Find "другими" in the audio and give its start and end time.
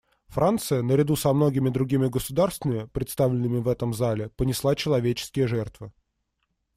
1.69-2.07